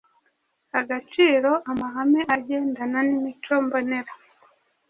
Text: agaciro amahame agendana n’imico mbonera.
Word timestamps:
agaciro 0.79 1.51
amahame 1.71 2.21
agendana 2.35 2.99
n’imico 3.07 3.53
mbonera. 3.63 4.13